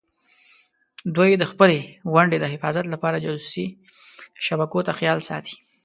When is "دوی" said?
1.15-1.31